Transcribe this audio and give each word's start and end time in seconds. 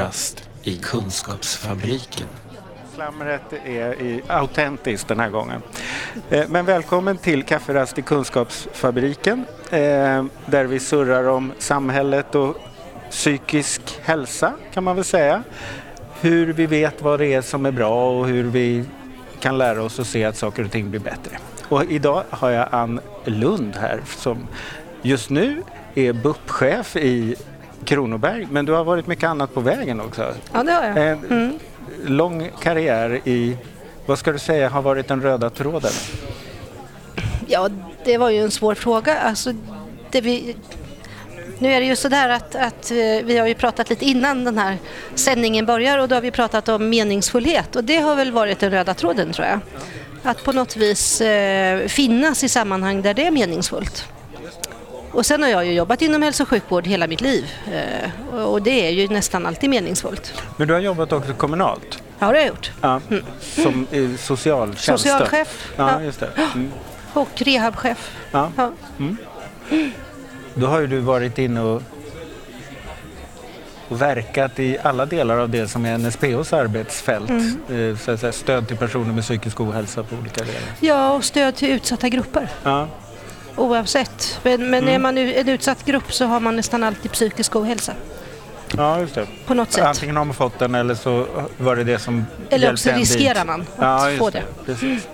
rast 0.00 0.48
i 0.62 0.76
Kunskapsfabriken. 0.76 2.26
Slamret 2.94 3.52
är 3.64 4.02
i, 4.02 4.22
autentiskt 4.28 5.08
den 5.08 5.20
här 5.20 5.30
gången. 5.30 5.62
Eh, 6.30 6.44
men 6.48 6.64
välkommen 6.64 7.16
till 7.16 7.42
Kafferast 7.42 7.98
i 7.98 8.02
Kunskapsfabriken 8.02 9.44
eh, 9.70 10.24
där 10.46 10.64
vi 10.64 10.80
surrar 10.80 11.28
om 11.28 11.52
samhället 11.58 12.34
och 12.34 12.56
psykisk 13.10 13.82
hälsa 14.02 14.52
kan 14.72 14.84
man 14.84 14.96
väl 14.96 15.04
säga. 15.04 15.42
Hur 16.20 16.52
vi 16.52 16.66
vet 16.66 17.02
vad 17.02 17.18
det 17.18 17.26
är 17.26 17.42
som 17.42 17.66
är 17.66 17.72
bra 17.72 18.18
och 18.18 18.26
hur 18.26 18.44
vi 18.44 18.84
kan 19.40 19.58
lära 19.58 19.82
oss 19.82 20.00
att 20.00 20.06
se 20.06 20.24
att 20.24 20.36
saker 20.36 20.64
och 20.64 20.70
ting 20.70 20.90
blir 20.90 21.00
bättre. 21.00 21.38
Och 21.68 21.84
idag 21.84 22.24
har 22.30 22.50
jag 22.50 22.68
Ann 22.72 23.00
Lund 23.24 23.76
här 23.76 24.00
som 24.06 24.46
just 25.02 25.30
nu 25.30 25.62
är 25.94 26.12
BUP-chef 26.12 26.96
i 26.96 27.36
Kronoberg 27.84 28.46
men 28.50 28.64
du 28.66 28.72
har 28.72 28.84
varit 28.84 29.06
mycket 29.06 29.24
annat 29.24 29.54
på 29.54 29.60
vägen 29.60 30.00
också. 30.00 30.34
Ja, 30.52 30.62
det 30.62 30.72
har 30.72 30.82
jag. 30.84 30.96
En 31.10 31.18
Mm. 31.30 31.58
lång 32.04 32.50
karriär 32.62 33.20
i, 33.24 33.56
vad 34.06 34.18
ska 34.18 34.32
du 34.32 34.38
säga 34.38 34.68
har 34.68 34.82
varit 34.82 35.08
den 35.08 35.22
röda 35.22 35.50
tråden? 35.50 35.90
Ja, 37.46 37.68
det 38.04 38.18
var 38.18 38.30
ju 38.30 38.42
en 38.42 38.50
svår 38.50 38.74
fråga. 38.74 39.18
Alltså, 39.18 39.52
det 40.10 40.20
vi... 40.20 40.56
Nu 41.58 41.72
är 41.72 41.80
det 41.80 41.86
ju 41.86 41.96
sådär 41.96 42.28
att, 42.28 42.54
att 42.54 42.90
eh, 42.90 42.96
vi 43.24 43.38
har 43.38 43.46
ju 43.46 43.54
pratat 43.54 43.90
lite 43.90 44.04
innan 44.04 44.44
den 44.44 44.58
här 44.58 44.78
sändningen 45.14 45.66
börjar 45.66 45.98
och 45.98 46.08
då 46.08 46.14
har 46.16 46.22
vi 46.22 46.30
pratat 46.30 46.68
om 46.68 46.88
meningsfullhet 46.88 47.76
och 47.76 47.84
det 47.84 47.96
har 47.96 48.16
väl 48.16 48.32
varit 48.32 48.58
den 48.58 48.70
röda 48.70 48.94
tråden 48.94 49.32
tror 49.32 49.46
jag. 49.46 49.60
Att 50.22 50.44
på 50.44 50.52
något 50.52 50.76
vis 50.76 51.20
eh, 51.20 51.86
finnas 51.88 52.44
i 52.44 52.48
sammanhang 52.48 53.02
där 53.02 53.14
det 53.14 53.26
är 53.26 53.30
meningsfullt. 53.30 54.04
Och 55.12 55.26
sen 55.26 55.42
har 55.42 55.50
jag 55.50 55.66
ju 55.66 55.72
jobbat 55.72 56.02
inom 56.02 56.22
hälso 56.22 56.42
och 56.42 56.48
sjukvård 56.48 56.86
hela 56.86 57.06
mitt 57.06 57.20
liv 57.20 57.50
eh, 57.72 58.36
och 58.44 58.62
det 58.62 58.86
är 58.86 58.90
ju 58.90 59.08
nästan 59.08 59.46
alltid 59.46 59.70
meningsfullt. 59.70 60.42
Men 60.56 60.68
du 60.68 60.74
har 60.74 60.80
jobbat 60.80 61.12
också 61.12 61.32
kommunalt? 61.34 62.02
Ja, 62.18 62.26
det 62.26 62.26
har 62.26 62.34
jag 62.34 62.46
gjort. 62.46 62.70
Ja, 62.80 63.00
som 63.40 63.86
i 63.90 64.16
socialtjänst? 64.18 64.88
då? 64.88 64.96
Socialchef 65.10 65.72
Ja, 65.76 65.90
ja. 65.92 66.02
just 66.02 66.20
det. 66.20 66.30
Mm. 66.54 66.72
och 67.12 67.28
rehabchef. 67.36 68.10
Ja. 68.30 68.52
Ja. 68.56 68.72
Då 70.54 70.66
har 70.66 70.80
ju 70.80 70.86
du 70.86 70.98
varit 70.98 71.38
inne 71.38 71.60
och, 71.60 71.82
och 73.88 74.02
verkat 74.02 74.58
i 74.58 74.78
alla 74.82 75.06
delar 75.06 75.36
av 75.38 75.48
det 75.50 75.68
som 75.68 75.86
är 75.86 75.98
NSPHs 75.98 76.52
arbetsfält. 76.52 77.30
Mm. 77.30 77.90
Eh, 77.90 77.96
Så 77.98 78.10
att 78.10 78.20
säga, 78.20 78.32
stöd 78.32 78.68
till 78.68 78.76
personer 78.76 79.12
med 79.12 79.24
psykisk 79.24 79.60
ohälsa 79.60 80.02
på 80.02 80.16
olika 80.16 80.44
delar. 80.44 80.60
ja, 80.80 81.12
och 81.12 81.24
stöd 81.24 81.56
till 81.56 81.68
utsatta 81.70 82.08
grupper. 82.08 82.48
Ja, 82.62 82.88
Oavsett. 83.60 84.40
Men, 84.42 84.70
men 84.70 84.82
Mm. 84.82 84.94
är 84.94 84.98
man 84.98 85.18
en 85.18 85.48
utsatt 85.48 85.84
grupp 85.84 86.12
så 86.12 86.24
har 86.24 86.40
man 86.40 86.56
nästan 86.56 86.82
alltid 86.84 87.12
psykisk 87.12 87.56
ohälsa. 87.56 87.92
ja 88.76 89.00
just 89.00 89.14
det. 89.14 89.26
På 89.46 89.54
något 89.54 89.72
sätt. 89.72 89.84
Antingen 89.84 90.16
har 90.16 90.24
man 90.24 90.34
fått 90.34 90.58
den 90.58 90.74
eller 90.74 90.94
så 90.94 91.26
var 91.58 91.76
det 91.76 91.84
det 91.84 91.98
som 91.98 92.26
Eller 92.50 92.72
också 92.72 92.90
riskerar 92.90 93.44
man 93.44 93.60
att 93.60 93.68
Ja, 93.78 94.18
få 94.18 94.30
det. 94.30 94.38
det. 94.38 94.64
Precis. 94.72 95.08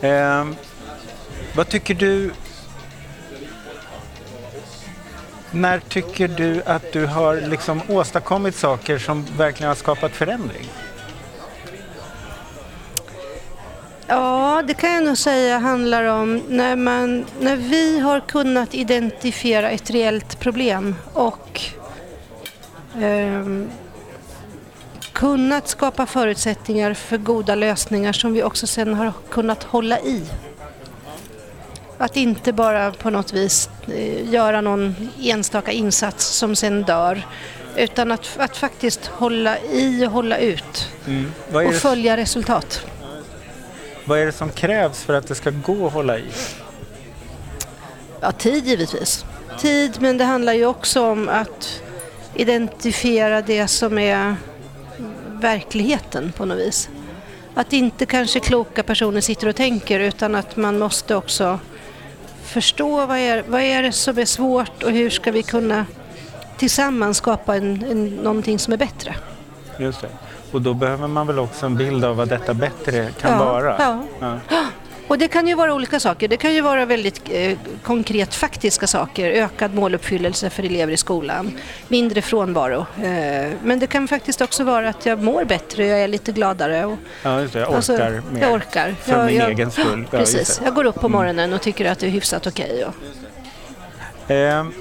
Ehm, 0.00 0.56
vad 1.56 1.68
tycker 1.68 1.94
du... 1.94 2.30
När 5.50 5.78
tycker 5.88 6.28
du 6.28 6.62
att 6.66 6.92
du 6.92 7.06
har 7.06 7.36
liksom 7.36 7.80
åstadkommit 7.88 8.56
saker 8.56 8.98
som 8.98 9.26
verkligen 9.36 9.68
har 9.68 9.74
skapat 9.76 10.12
förändring? 10.12 10.68
Ja, 14.62 14.66
det 14.66 14.74
kan 14.74 14.92
jag 14.92 15.04
nog 15.04 15.18
säga 15.18 15.58
handlar 15.58 16.04
om 16.04 16.42
när, 16.48 16.76
man, 16.76 17.24
när 17.40 17.56
vi 17.56 17.98
har 17.98 18.20
kunnat 18.20 18.74
identifiera 18.74 19.70
ett 19.70 19.90
reellt 19.90 20.40
problem 20.40 20.94
och 21.12 21.60
ehm, 23.00 23.70
kunnat 25.12 25.68
skapa 25.68 26.06
förutsättningar 26.06 26.94
för 26.94 27.16
goda 27.16 27.54
lösningar 27.54 28.12
som 28.12 28.32
vi 28.32 28.42
också 28.42 28.66
sen 28.66 28.94
har 28.94 29.12
kunnat 29.30 29.62
hålla 29.62 30.00
i. 30.00 30.22
Att 31.98 32.16
inte 32.16 32.52
bara 32.52 32.90
på 32.92 33.10
något 33.10 33.32
vis 33.32 33.70
eh, 33.86 34.32
göra 34.32 34.60
någon 34.60 34.94
enstaka 35.22 35.72
insats 35.72 36.26
som 36.26 36.56
sen 36.56 36.82
dör 36.82 37.22
utan 37.76 38.12
att, 38.12 38.36
att 38.38 38.56
faktiskt 38.56 39.06
hålla 39.06 39.58
i 39.58 40.06
och 40.06 40.10
hålla 40.10 40.38
ut 40.38 40.88
är 41.52 41.66
och 41.66 41.74
följa 41.74 42.16
resultat. 42.16 42.91
Vad 44.04 44.18
är 44.18 44.26
det 44.26 44.32
som 44.32 44.50
krävs 44.50 45.02
för 45.02 45.14
att 45.14 45.28
det 45.28 45.34
ska 45.34 45.50
gå 45.50 45.86
att 45.86 45.92
hålla 45.92 46.18
i? 46.18 46.24
Ja, 48.20 48.32
tid 48.32 48.66
givetvis. 48.66 49.24
Tid, 49.58 49.96
men 50.00 50.18
det 50.18 50.24
handlar 50.24 50.52
ju 50.52 50.66
också 50.66 51.02
om 51.06 51.28
att 51.28 51.82
identifiera 52.34 53.42
det 53.42 53.68
som 53.68 53.98
är 53.98 54.36
verkligheten 55.28 56.32
på 56.32 56.44
något 56.44 56.58
vis. 56.58 56.88
Att 57.54 57.72
inte 57.72 58.06
kanske 58.06 58.40
kloka 58.40 58.82
personer 58.82 59.20
sitter 59.20 59.46
och 59.46 59.56
tänker 59.56 60.00
utan 60.00 60.34
att 60.34 60.56
man 60.56 60.78
måste 60.78 61.14
också 61.14 61.58
förstå 62.42 63.06
vad 63.06 63.18
är, 63.18 63.44
vad 63.46 63.60
är 63.60 63.82
det 63.82 63.92
som 63.92 64.18
är 64.18 64.24
svårt 64.24 64.82
och 64.82 64.90
hur 64.90 65.10
ska 65.10 65.32
vi 65.32 65.42
kunna 65.42 65.86
tillsammans 66.56 67.16
skapa 67.16 67.56
en, 67.56 67.84
en, 67.84 68.08
någonting 68.08 68.58
som 68.58 68.72
är 68.72 68.76
bättre. 68.76 69.14
Just 69.78 70.00
det. 70.00 70.08
Och 70.52 70.62
då 70.62 70.74
behöver 70.74 71.08
man 71.08 71.26
väl 71.26 71.38
också 71.38 71.66
en 71.66 71.76
bild 71.76 72.04
av 72.04 72.16
vad 72.16 72.28
detta 72.28 72.54
bättre 72.54 73.08
kan 73.20 73.30
Ja, 73.32 73.44
vara? 73.44 73.76
ja. 73.78 74.38
Ja. 74.48 74.64
Och 75.08 75.18
det 75.18 75.28
kan 75.28 75.48
ju 75.48 75.54
vara 75.54 75.74
olika 75.74 76.00
saker. 76.00 76.28
Det 76.28 76.36
kan 76.36 76.54
ju 76.54 76.60
vara 76.60 76.84
väldigt 76.86 77.22
eh, 77.30 77.58
konkret 77.82 78.34
faktiska 78.34 78.86
saker. 78.86 79.30
Ökad 79.30 79.74
måluppfyllelse 79.74 80.50
för 80.50 80.62
elever 80.62 80.92
i 80.92 80.96
skolan. 80.96 81.52
Mindre 81.88 82.22
frånvaro. 82.22 82.86
Eh, 83.02 83.50
men 83.62 83.78
det 83.78 83.86
kan 83.86 84.08
faktiskt 84.08 84.40
också 84.40 84.64
vara 84.64 84.88
att 84.88 85.06
jag 85.06 85.22
mår 85.22 85.44
bättre, 85.44 85.86
jag 85.86 86.00
är 86.00 86.08
lite 86.08 86.32
gladare. 86.32 86.84
Och, 86.84 86.98
Ja, 87.22 87.40
just 87.40 87.52
det. 87.52 87.58
Jag 87.60 87.68
orkar 87.68 87.76
alltså, 87.76 87.92
mer. 88.32 88.40
Jag 88.40 88.52
orkar. 88.52 88.94
För 89.02 89.12
jag, 89.18 89.26
min 89.26 89.36
jag, 89.36 89.50
egen 89.50 89.70
skull. 89.70 90.06
Precis. 90.10 90.60
Jag 90.64 90.74
går 90.74 90.84
upp 90.84 91.00
på 91.00 91.08
morgonen 91.08 91.52
och 91.52 91.62
tycker 91.62 91.90
att 91.90 91.98
det 91.98 92.06
är 92.06 92.10
hyfsat 92.10 92.46
okej. 92.46 92.84
och- 92.84 92.94
Ehm, 94.28 94.72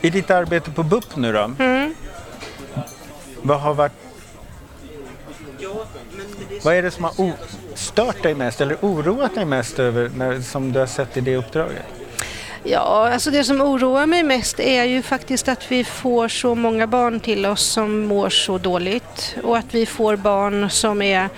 I 0.00 0.10
ditt 0.10 0.30
arbete 0.30 0.70
på 0.70 0.82
BUP 0.82 1.16
nu 1.16 1.32
då? 1.32 1.50
Mm. 1.58 1.94
Vad 3.42 3.60
har 3.60 3.74
varit... 3.74 3.92
Vad 6.62 6.74
är 6.74 6.82
det 6.82 6.90
som 6.90 7.04
har 7.04 7.12
stört 7.74 8.22
dig 8.22 8.34
mest 8.34 8.60
eller 8.60 8.76
oroat 8.80 9.34
dig 9.34 9.44
mest 9.44 9.78
över 9.78 10.10
när, 10.16 10.40
som 10.40 10.72
du 10.72 10.78
har 10.78 10.86
sett 10.86 11.16
i 11.16 11.20
det 11.20 11.36
uppdraget? 11.36 11.82
Ja, 12.64 13.10
alltså 13.12 13.30
det 13.30 13.44
som 13.44 13.60
oroar 13.60 14.06
mig 14.06 14.22
mest 14.22 14.60
är 14.60 14.84
ju 14.84 15.02
faktiskt 15.02 15.48
att 15.48 15.72
vi 15.72 15.84
får 15.84 16.28
så 16.28 16.54
många 16.54 16.86
barn 16.86 17.20
till 17.20 17.46
oss 17.46 17.62
som 17.62 18.00
mår 18.00 18.30
så 18.30 18.58
dåligt 18.58 19.36
och 19.42 19.58
att 19.58 19.74
vi 19.74 19.86
får 19.86 20.16
barn 20.16 20.70
som 20.70 21.02
är 21.02 21.28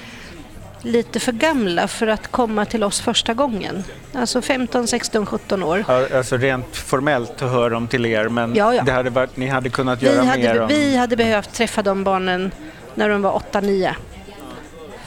lite 0.82 1.20
för 1.20 1.32
gamla 1.32 1.88
för 1.88 2.06
att 2.06 2.28
komma 2.28 2.64
till 2.64 2.84
oss 2.84 3.00
första 3.00 3.34
gången. 3.34 3.84
Alltså 4.14 4.42
15, 4.42 4.86
16, 4.86 5.26
17 5.26 5.62
år. 5.62 5.84
Ja, 5.88 6.06
Alltså 6.16 6.36
rent 6.36 6.76
formellt 6.76 7.40
hör 7.40 7.70
de 7.70 7.88
till 7.88 8.06
er 8.06 8.28
men 8.28 8.54
Ja, 8.54 8.74
ja. 8.74 8.82
Det 8.82 8.92
hade 8.92 9.10
varit, 9.10 9.36
ni 9.36 9.46
hade 9.46 9.68
kunnat 9.70 10.02
Vi 10.02 10.06
göra 10.06 10.22
mer 10.36 10.48
hade, 10.48 10.60
om... 10.60 10.68
vi 10.68 10.96
hade 10.96 11.16
behövt 11.16 11.52
träffa 11.52 11.82
de 11.82 12.04
barnen 12.04 12.50
när 12.94 13.08
de 13.08 13.22
var 13.22 13.42
8-9 13.52 13.94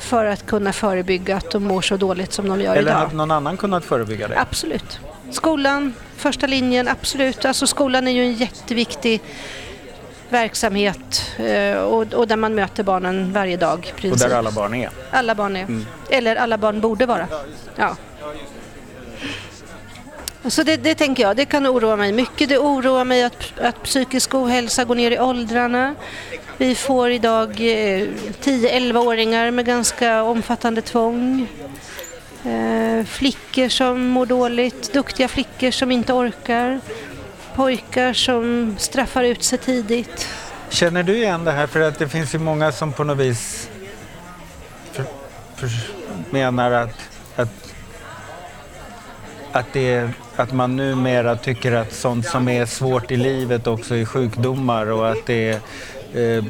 för 0.03 0.25
att 0.25 0.45
kunna 0.45 0.73
förebygga 0.73 1.35
att 1.37 1.51
de 1.51 1.63
mår 1.63 1.81
så 1.81 1.97
dåligt 1.97 2.33
som 2.33 2.49
de 2.49 2.61
gör 2.61 2.71
Eller 2.75 2.91
idag. 2.91 2.99
hade 2.99 3.15
någon 3.15 3.31
annan 3.31 3.57
kunnat 3.57 3.85
förebygga 3.85 4.27
det? 4.27 4.39
Absolut. 4.39 4.99
Skolan, 5.31 5.93
första 6.17 6.47
linjen, 6.47 6.87
absolut. 6.87 7.45
Alltså 7.45 7.67
skolan 7.67 8.07
är 8.07 8.11
ju 8.11 8.21
en 8.23 8.33
jätteviktig 8.33 9.21
verksamhet 10.29 11.31
eh, 11.37 11.77
och, 11.77 12.13
och 12.13 12.27
där 12.27 12.35
man 12.37 12.55
möter 12.55 12.83
barnen 12.83 13.33
varje 13.33 13.57
dag. 13.57 13.85
i 13.87 13.91
Och 13.91 13.95
Princip. 13.97 14.29
där 14.29 14.37
alla 14.37 14.51
barn 14.51 14.73
är? 14.73 14.89
alla 15.11 15.35
barn 15.35 15.55
är. 15.55 15.61
Mm. 15.63 15.85
Eller 16.09 16.35
alla 16.35 16.57
barn 16.57 16.81
borde 16.81 17.05
vara. 17.05 17.27
Ja. 17.75 17.95
Så 20.47 20.63
det, 20.63 20.77
det 20.77 20.95
tänker 20.95 21.23
jag, 21.23 21.35
det 21.37 21.45
kan 21.45 21.67
oroa 21.67 21.95
mig 21.95 22.11
mycket. 22.11 22.49
Det 22.49 22.57
oroar 22.57 23.05
mig 23.05 23.23
att, 23.23 23.59
att 23.61 23.83
psykisk 23.83 24.33
ohälsa 24.35 24.83
går 24.83 24.95
ner 24.95 25.11
i 25.11 25.19
åldrarna. 25.19 25.95
Vi 26.63 26.75
får 26.75 27.11
idag 27.11 27.49
eh, 27.49 28.07
10-11-åringar 28.41 29.51
med 29.51 29.65
ganska 29.65 30.23
omfattande 30.23 30.81
tvång. 30.81 31.47
Eh, 32.45 33.05
flickor 33.05 33.69
som 33.69 34.05
mår 34.05 34.25
dåligt, 34.25 34.93
duktiga 34.93 35.27
flickor 35.27 35.71
som 35.71 35.91
inte 35.91 36.13
orkar. 36.13 36.79
Pojkar 37.55 38.13
som 38.13 38.75
straffar 38.79 39.23
ut 39.23 39.43
sig 39.43 39.57
tidigt. 39.57 40.27
Känner 40.69 41.03
du 41.03 41.17
igen 41.17 41.45
det 41.45 41.51
här? 41.51 41.67
För 41.67 41.79
att 41.79 41.99
det 41.99 42.09
finns 42.09 42.35
ju 42.35 42.39
många 42.39 42.71
som 42.71 42.93
på 42.93 43.03
något 43.03 43.17
vis 43.17 43.69
för, 44.91 45.05
för, 45.55 45.69
menar 46.29 46.71
att, 46.71 47.09
att, 47.35 47.73
att, 49.51 49.73
det, 49.73 50.09
att 50.35 50.51
man 50.53 50.75
numera 50.75 51.35
tycker 51.35 51.71
att 51.71 51.93
sånt 51.93 52.25
som 52.25 52.47
är 52.47 52.65
svårt 52.65 53.11
i 53.11 53.17
livet 53.17 53.67
också 53.67 53.95
är 53.95 54.05
sjukdomar 54.05 54.91
och 54.91 55.11
att 55.11 55.25
det 55.25 55.49
är 55.49 55.59
eh, 56.13 56.43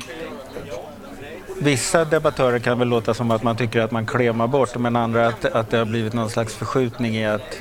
Vissa 1.59 2.05
debattörer 2.05 2.59
kan 2.59 2.79
väl 2.79 2.87
låta 2.87 3.13
som 3.13 3.31
att 3.31 3.43
man 3.43 3.57
tycker 3.57 3.79
att 3.79 3.91
man 3.91 4.05
klemar 4.05 4.47
bort 4.47 4.77
men 4.77 4.95
andra 4.95 5.27
att, 5.27 5.45
att 5.45 5.69
det 5.69 5.77
har 5.77 5.85
blivit 5.85 6.13
någon 6.13 6.29
slags 6.29 6.55
förskjutning 6.55 7.17
i 7.17 7.25
att 7.25 7.59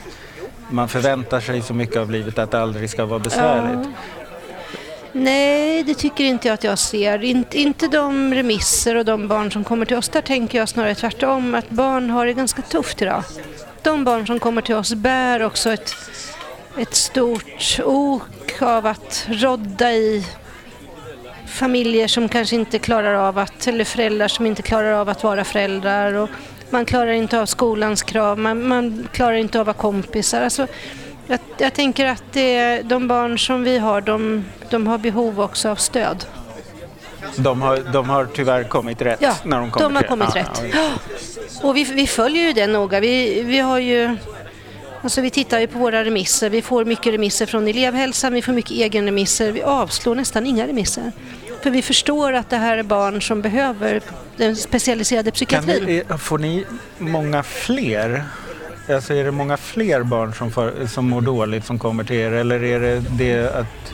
man 0.70 0.88
förväntar 0.88 1.40
sig 1.40 1.62
så 1.62 1.74
mycket 1.74 1.96
av 1.96 2.10
livet 2.10 2.38
att 2.38 2.50
det 2.50 2.62
aldrig 2.62 2.90
ska 2.90 3.04
vara 3.04 3.18
besvärligt. 3.18 3.88
Nej, 5.12 5.82
det 5.82 5.94
tycker 5.94 6.24
inte 6.24 6.48
jag 6.48 6.54
att 6.54 6.64
jag 6.64 6.78
ser. 6.78 7.24
Inte, 7.24 7.58
inte 7.58 7.88
de 7.88 8.34
remisser 8.34 8.96
och 8.96 9.04
de 9.04 9.28
barn 9.28 9.52
som 9.52 9.64
kommer 9.64 9.86
till 9.86 9.96
oss. 9.96 10.08
Där 10.08 10.20
tänker 10.20 10.58
jag 10.58 10.68
snarare 10.68 10.94
tvärtom, 10.94 11.54
att 11.54 11.70
barn 11.70 12.10
har 12.10 12.26
det 12.26 12.32
ganska 12.32 12.62
tufft 12.62 13.02
idag. 13.02 13.22
De 13.82 14.04
barn 14.04 14.26
som 14.26 14.40
kommer 14.40 14.62
till 14.62 14.74
oss 14.74 14.94
bär 14.94 15.42
också 15.42 15.72
ett, 15.72 15.94
ett 16.78 16.94
stort 16.94 17.80
ok 17.84 18.62
av 18.62 18.86
att 18.86 19.26
rodda 19.28 19.92
i 19.92 20.26
familjer 21.52 22.08
som 22.08 22.28
kanske 22.28 22.56
inte 22.56 22.78
klarar 22.78 23.14
av 23.14 23.38
att, 23.38 23.66
eller 23.66 23.84
föräldrar 23.84 24.28
som 24.28 24.46
inte 24.46 24.62
klarar 24.62 24.92
av 24.92 25.08
att 25.08 25.22
vara 25.24 25.44
föräldrar. 25.44 26.14
Och 26.14 26.28
man 26.70 26.84
klarar 26.84 27.12
inte 27.12 27.40
av 27.40 27.46
skolans 27.46 28.02
krav, 28.02 28.38
man, 28.38 28.68
man 28.68 29.08
klarar 29.12 29.34
inte 29.34 29.58
av 29.58 29.62
att 29.62 29.66
vara 29.66 29.82
kompisar. 29.92 30.42
Alltså, 30.42 30.66
jag, 31.26 31.38
jag 31.58 31.72
tänker 31.74 32.06
att 32.06 32.24
det, 32.32 32.82
de 32.82 33.08
barn 33.08 33.38
som 33.38 33.62
vi 33.64 33.78
har, 33.78 34.00
de, 34.00 34.44
de 34.70 34.86
har 34.86 34.98
behov 34.98 35.40
också 35.40 35.68
av 35.68 35.76
stöd. 35.76 36.24
De 37.36 37.62
har, 37.62 37.76
de 37.92 38.08
har 38.08 38.26
tyvärr 38.34 38.64
kommit 38.64 39.02
rätt 39.02 39.18
Ja, 39.22 39.34
när 39.44 39.60
de 39.60 39.70
kommer 39.70 39.88
de 39.88 39.96
har 39.96 40.02
kommit 40.02 40.28
Ja, 40.34 40.40
rätt. 40.40 40.62
ja, 40.74 40.90
Och 41.68 41.76
vi, 41.76 41.84
vi 41.84 42.06
följer 42.06 42.46
ju 42.46 42.52
det 42.52 42.66
noga. 42.66 43.00
Vi, 43.00 43.42
vi 43.42 43.58
har 43.58 43.78
ju... 43.78 44.16
Alltså 45.02 45.20
vi 45.20 45.30
tittar 45.30 45.60
ju 45.60 45.66
på 45.66 45.78
våra 45.78 46.04
remisser. 46.04 46.50
Vi 46.50 46.62
får 46.62 46.84
mycket 46.84 47.12
remisser 47.12 47.46
från 47.46 47.68
elevhälsan, 47.68 48.32
vi 48.34 48.42
får 48.42 48.52
mycket 48.52 48.70
egenremisser. 48.70 49.52
Vi 49.52 49.62
avslår 49.62 50.14
nästan 50.14 50.46
inga 50.46 50.66
remisser. 50.66 51.12
För 51.62 51.70
vi 51.70 51.82
förstår 51.82 52.32
att 52.32 52.50
det 52.50 52.56
här 52.56 52.76
är 52.78 52.82
barn 52.82 53.22
som 53.22 53.42
behöver 53.42 54.00
den 54.36 54.56
specialiserade 54.56 55.30
psykiatrin. 55.30 55.84
ni, 55.84 55.96
är- 56.08 56.16
får 56.16 56.38
ni 56.38 56.64
många 56.98 57.42
fler? 57.42 58.24
Alltså 58.90 59.14
är 59.14 59.24
det 59.24 59.30
många 59.30 59.56
fler 59.56 60.02
barn 60.02 60.34
som, 60.34 60.50
får, 60.50 60.86
som 60.86 61.08
mår 61.08 61.20
dåligt 61.20 61.64
som 61.66 61.78
kommer 61.78 62.04
till 62.04 62.16
er 62.16 62.32
eller 62.32 62.62
är 62.64 62.80
det 62.80 63.00
det 63.18 63.54
att 63.54 63.92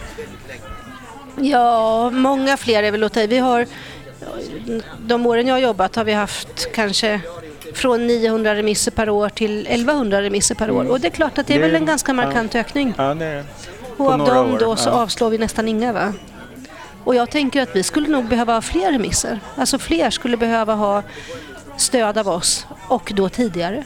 Ja, 1.40 2.10
många 2.10 2.56
fler 2.56 2.82
är 2.82 2.90
väl 2.90 3.04
att 3.04 3.12
ta. 3.12 3.26
Vi 3.26 3.38
har, 3.38 3.66
de 4.98 5.26
åren 5.26 5.46
jag 5.46 5.54
har 5.54 5.60
jobbat 5.60 5.96
har 5.96 6.04
vi 6.04 6.12
haft 6.12 6.72
kanske 6.74 7.20
från 7.74 8.06
900 8.06 8.54
remisser 8.54 8.90
per 8.90 9.10
år 9.10 9.28
till 9.28 9.66
1100 9.66 10.22
remisser 10.22 10.54
per 10.54 10.70
år. 10.70 10.90
Och 10.90 11.00
det 11.00 11.08
är 11.08 11.10
klart 11.10 11.38
att 11.38 11.46
det 11.46 11.54
är 11.54 11.58
Det 11.58 11.66
väl 11.66 11.74
en 11.74 11.86
ganska 11.86 12.12
markant 12.12 12.54
ökning. 12.54 12.94
Ja, 12.98 13.14
det 13.14 13.24
är 13.24 13.34
det. 13.36 13.44
Och 13.96 14.12
av 14.12 14.18
dem 14.18 14.56
då 14.60 14.76
så 14.76 14.88
ja. 14.88 14.92
avslår 14.92 15.30
vi 15.30 15.38
nästan 15.38 15.68
inga 15.68 15.92
va? 15.92 16.12
Och 17.08 17.14
jag 17.14 17.30
tänker 17.30 17.62
att 17.62 17.76
vi 17.76 17.82
skulle 17.82 18.08
nog 18.08 18.24
behöva 18.24 18.52
ha 18.52 18.62
fler 18.62 18.92
remisser. 18.92 19.40
Alltså 19.56 19.78
fler 19.78 20.10
skulle 20.10 20.36
behöva 20.36 20.74
ha 20.74 21.02
stöd 21.76 22.18
av 22.18 22.28
oss 22.28 22.66
och 22.88 23.12
då 23.14 23.28
tidigare. 23.28 23.84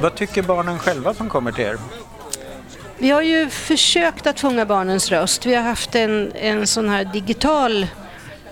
Vad 0.00 0.14
tycker 0.14 0.42
barnen 0.42 0.78
själva 0.78 1.14
som 1.14 1.28
kommer 1.28 1.52
till 1.52 1.64
er? 1.64 1.78
Vi 2.98 3.10
har 3.10 3.22
ju 3.22 3.48
försökt 3.48 4.26
att 4.26 4.40
fånga 4.40 4.66
barnens 4.66 5.10
röst. 5.10 5.46
Vi 5.46 5.54
har 5.54 5.62
haft 5.62 5.94
en, 5.94 6.32
en 6.34 6.66
sån 6.66 6.88
här 6.88 7.04
digital 7.04 7.82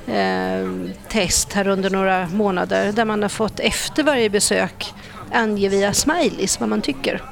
eh, 0.07 0.97
test 1.09 1.53
här 1.53 1.69
under 1.69 1.91
några 1.91 2.27
månader 2.27 2.93
där 2.93 3.05
man 3.05 3.23
har 3.23 3.29
fått 3.29 3.61
efter 3.61 4.03
varje 4.03 4.31
besök 4.31 4.95
ange 5.33 5.69
via 5.69 5.93
smileys 5.93 6.61
vad 6.61 6.69
man 6.69 6.83
tycker. 6.83 7.23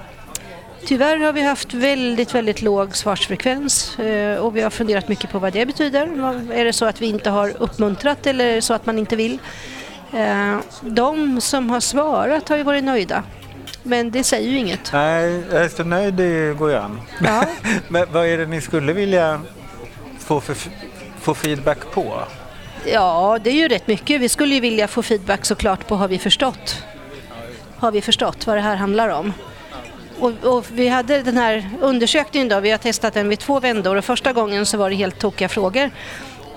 Tyvärr 0.86 1.16
har 1.16 1.32
vi 1.32 1.42
haft 1.42 1.74
väldigt, 1.74 2.34
väldigt 2.34 2.62
låg 2.62 2.96
svarsfrekvens 2.96 3.98
eh, 3.98 4.36
och 4.38 4.56
vi 4.56 4.60
har 4.60 4.70
funderat 4.70 5.08
mycket 5.08 5.30
på 5.30 5.38
vad 5.38 5.52
det 5.52 5.66
betyder. 5.66 6.06
Är 6.52 6.64
det 6.64 6.72
så 6.72 6.84
att 6.84 7.00
vi 7.00 7.06
inte 7.06 7.30
har 7.30 7.52
uppmuntrat 7.58 8.26
eller 8.26 8.46
är 8.46 8.54
det 8.54 8.62
så 8.62 8.74
att 8.74 8.86
man 8.86 8.98
inte 8.98 9.16
vill? 9.16 9.38
Eh, 10.12 10.56
De 10.80 11.40
som 11.40 11.70
har 11.70 11.80
svarat 11.80 12.48
har 12.48 12.56
ju 12.56 12.62
varit 12.62 12.84
nöjda. 12.84 13.22
Men 13.82 14.10
det 14.10 14.24
säger 14.24 14.50
ju 14.50 14.58
inget. 14.58 14.92
Nej, 14.92 15.42
jag 15.52 15.64
är 15.64 15.68
så 15.68 15.84
nöjd 15.84 16.14
det 16.14 16.58
går 16.58 16.70
ju 16.70 16.76
an. 16.76 17.00
Ja. 17.24 17.44
Men 17.88 18.06
vad 18.12 18.26
är 18.26 18.38
det 18.38 18.46
ni 18.46 18.60
skulle 18.60 18.92
vilja 18.92 19.40
få, 20.18 20.40
för, 20.40 20.56
få 21.20 21.34
feedback 21.34 21.78
på? 21.92 22.20
Ja, 22.84 23.38
det 23.44 23.50
är 23.50 23.54
ju 23.54 23.68
rätt 23.68 23.86
mycket. 23.86 24.20
Vi 24.20 24.28
skulle 24.28 24.54
ju 24.54 24.60
vilja 24.60 24.88
få 24.88 25.02
feedback 25.02 25.44
såklart 25.44 25.86
på 25.86 25.96
har 25.96 26.08
vi 26.08 26.18
förstått? 26.18 26.84
Har 27.76 27.92
vi 27.92 28.00
förstått 28.00 28.46
vad 28.46 28.56
det 28.56 28.60
här 28.60 28.76
handlar 28.76 29.08
om? 29.08 29.32
Och, 30.22 30.44
och 30.44 30.66
vi 30.72 30.88
hade 30.88 31.22
den 31.22 31.36
här 31.36 31.70
undersökningen 31.80 32.48
då, 32.48 32.60
vi 32.60 32.70
har 32.70 32.78
testat 32.78 33.14
den 33.14 33.28
vid 33.28 33.38
två 33.38 33.60
vändor 33.60 33.96
och 33.96 34.04
första 34.04 34.32
gången 34.32 34.66
så 34.66 34.78
var 34.78 34.90
det 34.90 34.96
helt 34.96 35.18
tokiga 35.18 35.48
frågor. 35.48 35.90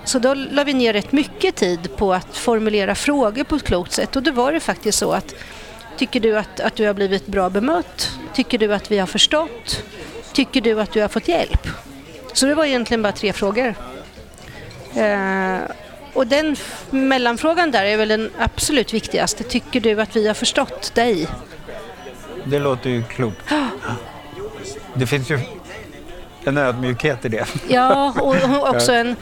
Så 0.03 0.19
då 0.19 0.33
la 0.33 0.63
vi 0.63 0.73
ner 0.73 0.93
rätt 0.93 1.11
mycket 1.11 1.55
tid 1.55 1.95
på 1.97 2.13
att 2.13 2.37
formulera 2.37 2.95
frågor 2.95 3.43
på 3.43 3.55
ett 3.55 3.63
klokt 3.63 3.91
sätt 3.91 4.15
och 4.15 4.23
då 4.23 4.31
var 4.31 4.51
det 4.51 4.59
faktiskt 4.59 4.97
så 4.97 5.11
att 5.11 5.35
Tycker 5.97 6.19
du 6.19 6.37
att, 6.37 6.59
att 6.59 6.75
du 6.75 6.85
har 6.87 6.93
blivit 6.93 7.27
bra 7.27 7.49
bemött? 7.49 8.09
Tycker 8.33 8.57
du 8.57 8.73
att 8.73 8.91
vi 8.91 8.97
har 8.97 9.07
förstått? 9.07 9.83
Tycker 10.33 10.61
du 10.61 10.81
att 10.81 10.91
du 10.91 11.01
har 11.01 11.07
fått 11.07 11.27
hjälp? 11.27 11.67
Så 12.33 12.45
det 12.45 12.55
var 12.55 12.65
egentligen 12.65 13.01
bara 13.01 13.13
tre 13.13 13.33
frågor. 13.33 13.75
Eh, 14.95 15.57
och 16.13 16.27
den 16.27 16.55
mellanfrågan 16.89 17.71
där 17.71 17.85
är 17.85 17.97
väl 17.97 18.07
den 18.07 18.31
absolut 18.39 18.93
viktigaste. 18.93 19.43
Tycker 19.43 19.79
du 19.79 20.01
att 20.01 20.15
vi 20.15 20.27
har 20.27 20.33
förstått 20.33 20.95
dig? 20.95 21.27
Det 22.43 22.59
låter 22.59 22.89
ju 22.89 23.03
klokt. 23.03 23.53
Det 24.93 25.07
finns 25.07 25.29
ju 25.31 25.39
en 26.43 26.57
ödmjukhet 26.57 27.25
i 27.25 27.29
det. 27.29 27.45
Ja, 27.67 28.13
och, 28.21 28.35
också 28.75 28.91
en, 28.91 29.15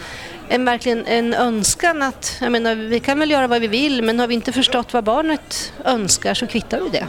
en, 0.47 0.65
verkligen 0.65 1.05
en 1.05 1.33
önskan 1.33 2.01
att, 2.01 2.37
jag 2.41 2.51
menar, 2.51 2.75
vi 2.75 2.99
kan 2.99 3.19
väl 3.19 3.31
göra 3.31 3.47
vad 3.47 3.61
vi 3.61 3.67
vill 3.67 4.01
men 4.03 4.19
har 4.19 4.27
vi 4.27 4.33
inte 4.35 4.51
förstått 4.51 4.93
vad 4.93 5.03
barnet 5.03 5.73
önskar 5.85 6.33
så 6.33 6.47
kvittar 6.47 6.79
vi 6.81 6.89
det. 6.89 7.05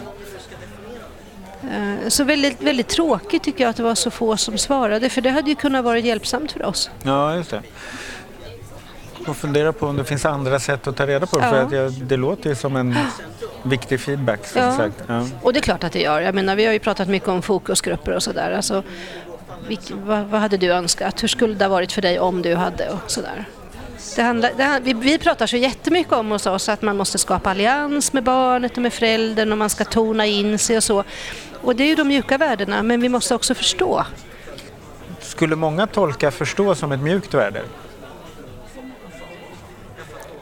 Eh, 1.74 2.08
Så 2.08 2.24
väldigt, 2.24 2.62
väldigt 2.62 2.88
tråkigt 2.88 3.42
tycker 3.42 3.64
jag 3.64 3.70
att 3.70 3.76
det 3.76 3.82
var 3.82 3.94
så 3.94 4.10
få 4.10 4.36
som 4.36 4.58
svarade 4.58 5.08
för 5.08 5.20
det 5.20 5.30
hade 5.30 5.50
ju 5.50 5.56
kunnat 5.56 5.84
vara 5.84 5.98
hjälpsamt 5.98 6.52
för 6.52 6.64
oss. 6.64 6.90
Ja, 7.02 7.36
just 7.36 7.50
det. 7.50 7.62
Och 9.26 9.36
fundera 9.36 9.72
på 9.72 9.86
om 9.86 9.96
det 9.96 10.04
finns 10.04 10.24
andra 10.24 10.58
sätt 10.60 10.86
att 10.86 10.96
ta 10.96 11.06
reda 11.06 11.26
på 11.26 11.38
det. 11.38 11.44
Ja. 11.44 11.50
För 11.50 11.62
att 11.62 11.72
jag, 11.72 11.92
det 11.92 12.16
låter 12.16 12.50
ju 12.50 12.56
som 12.56 12.76
en 12.76 12.96
viktig 13.62 14.00
feedback. 14.00 14.46
Som 14.46 14.62
Ja. 14.62 14.76
sagt. 14.76 14.96
Ja. 15.06 15.26
Och 15.42 15.52
det 15.52 15.58
är 15.58 15.62
klart 15.62 15.84
att 15.84 15.92
det 15.92 16.00
gör. 16.00 16.20
Jag 16.20 16.34
menar, 16.34 16.56
vi 16.56 16.66
har 16.66 16.72
ju 16.72 16.78
pratat 16.78 17.08
mycket 17.08 17.28
om 17.28 17.42
fokusgrupper 17.42 18.12
och 18.12 18.22
sådär. 18.22 18.52
Alltså, 18.52 18.82
vad, 19.92 20.24
vad 20.26 20.40
hade 20.40 20.56
du 20.56 20.72
önskat? 20.72 21.22
Hur 21.22 21.28
skulle 21.28 21.54
det 21.54 21.64
ha 21.64 21.70
varit 21.70 21.92
för 21.92 22.02
dig 22.02 22.18
om 22.20 22.42
du 22.42 22.54
hade? 22.54 22.90
Och 22.90 23.10
sådär. 23.10 23.44
Det 24.16 24.22
handlar, 24.22 24.50
det, 24.56 24.80
vi, 24.82 24.92
vi 24.92 25.18
pratar 25.18 25.46
så 25.46 25.56
jättemycket 25.56 26.12
om 26.12 26.30
hos 26.30 26.46
oss 26.46 26.68
att 26.68 26.82
man 26.82 26.96
måste 26.96 27.18
skapa 27.18 27.50
allians 27.50 28.12
med 28.12 28.22
barnet 28.24 28.76
och 28.76 28.82
med 28.82 28.92
föräldern 28.92 29.52
och 29.52 29.58
man 29.58 29.70
ska 29.70 29.84
tona 29.84 30.26
in 30.26 30.58
sig 30.58 30.76
och 30.76 30.84
så. 30.84 31.04
Och 31.62 31.76
det 31.76 31.84
är 31.84 31.88
ju 31.88 31.94
de 31.94 32.08
mjuka 32.08 32.38
värdena, 32.38 32.82
men 32.82 33.00
vi 33.00 33.08
måste 33.08 33.34
också 33.34 33.54
förstå. 33.54 34.04
Skulle 35.20 35.56
många 35.56 35.86
tolka 35.86 36.30
förstå 36.30 36.74
som 36.74 36.92
ett 36.92 37.00
mjukt 37.00 37.34
värde? 37.34 37.62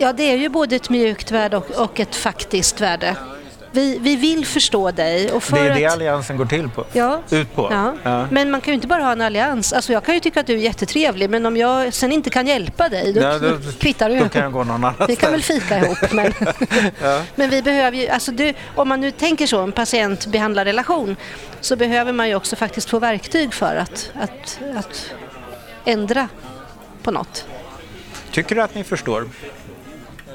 Ja, 0.03 0.13
det 0.13 0.23
är 0.23 0.37
ju 0.37 0.49
både 0.49 0.77
ett 0.77 0.91
mjukt 0.91 1.31
värde 1.31 1.57
och, 1.57 1.71
och 1.71 2.01
ett 2.01 2.17
faktiskt 2.17 2.81
värde. 2.81 3.17
Vi, 3.73 3.99
vi 4.01 4.17
vill 4.17 4.47
förstå 4.47 4.91
dig. 4.91 5.33
Och 5.33 5.43
för 5.43 5.57
det 5.57 5.63
är 5.71 5.75
det 5.75 5.87
att, 5.87 5.93
Alliansen 5.93 6.37
går 6.37 6.45
till 6.45 6.69
på. 6.69 6.85
Ja. 6.93 7.21
Ut 7.31 7.55
på. 7.55 7.69
Ja. 7.73 7.95
Ja. 8.03 8.27
Men 8.31 8.51
man 8.51 8.61
kan 8.61 8.73
ju 8.73 8.75
inte 8.75 8.87
bara 8.87 9.03
ha 9.03 9.13
en 9.13 9.21
allians. 9.21 9.73
Alltså 9.73 9.93
jag 9.93 10.05
kan 10.05 10.15
ju 10.15 10.21
tycka 10.21 10.41
att 10.41 10.47
du 10.47 10.53
är 10.53 10.57
jättetrevlig 10.59 11.31
men 11.31 11.47
om 11.47 11.57
jag 11.57 11.95
sen 11.95 12.13
inte 12.13 12.31
kan 12.31 12.47
hjälpa 12.47 12.89
dig 12.89 13.13
då, 13.13 13.21
Ja, 13.21 13.39
då- 13.39 13.59
kvittar 13.81 14.09
det 14.09 14.15
Då 14.17 14.23
ju. 14.23 14.29
kan 14.29 14.43
jag 14.43 14.53
gå 14.53 14.59
någon 14.65 14.71
annanstans. 14.75 15.11
Vi 15.11 15.17
kan 15.17 15.31
väl 15.33 15.43
fika 15.43 15.79
ihop 15.79 15.99
men, 16.13 16.33
men 17.35 17.51
vi 17.51 17.63
behöver 17.63 17.97
ju, 17.97 18.09
alltså 18.09 18.33
du, 18.33 18.55
om 18.75 18.89
man 18.89 19.01
nu 19.01 19.11
tänker 19.11 19.47
så, 19.47 19.61
en 19.61 19.73
patient-behandlarrelation 19.73 21.17
så 21.61 21.77
behöver 21.77 22.13
man 22.13 22.29
ju 22.29 22.35
också 22.35 22.57
faktiskt 22.57 22.91
få 22.91 22.99
verktyg 22.99 23.55
för 23.55 23.77
att, 23.77 24.11
att, 24.21 24.59
att 24.77 25.11
ändra 25.85 26.29
på 27.03 27.11
något. 27.11 27.47
Tycker 28.31 28.55
du 28.55 28.63
att 28.63 28.75
ni 28.75 28.85
förstår? 28.85 29.29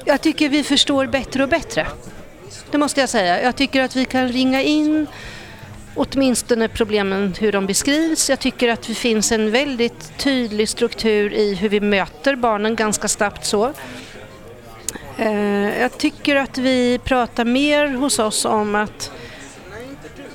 Jag 0.04 0.20
tycker 0.20 0.48
vi 0.48 0.64
förstår 0.64 1.06
bättre 1.06 1.42
och 1.42 1.48
bättre. 1.48 1.86
Det 2.70 2.78
måste 2.78 3.00
jag 3.00 3.08
säga. 3.08 3.42
Jag 3.42 3.56
tycker 3.56 3.82
att 3.82 3.96
vi 3.96 4.04
kan 4.04 4.28
ringa 4.28 4.62
in 4.62 5.06
åtminstone 5.94 6.68
problemen 6.68 7.34
hur 7.40 7.52
de 7.52 7.66
beskrivs. 7.66 8.30
Jag 8.30 8.38
tycker 8.38 8.68
att 8.68 8.82
det 8.82 8.94
finns 8.94 9.32
en 9.32 9.50
väldigt 9.50 10.18
tydlig 10.18 10.68
struktur 10.68 11.32
i 11.32 11.54
hur 11.54 11.68
vi 11.68 11.80
möter 11.80 12.36
barnen 12.36 12.76
ganska 12.76 13.08
snabbt 13.08 13.44
så. 13.44 13.72
Eh, 15.16 15.80
jag 15.80 15.98
tycker 15.98 16.36
att 16.36 16.58
vi 16.58 17.00
pratar 17.04 17.44
mer 17.44 17.88
hos 17.88 18.18
oss 18.18 18.44
om 18.44 18.74
att 18.74 19.10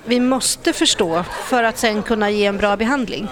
vi 0.06 0.20
måste 0.20 0.74
förstå 0.74 1.24
för 1.24 1.64
att 1.64 1.78
sen 1.78 2.04
kunna 2.04 2.30
ge 2.30 2.46
en 2.46 2.58
bra 2.58 2.78
behandling. 2.78 3.28